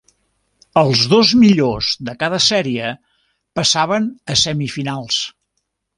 Els 0.81 1.01
dos 1.11 1.33
millors 1.41 1.91
de 2.09 2.15
cada 2.23 2.39
sèrie 2.45 2.89
passaven 3.61 4.09
a 4.33 4.39
semifinals. 4.47 5.21